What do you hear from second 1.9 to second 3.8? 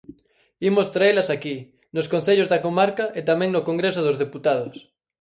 nos concellos da comarca e tamén no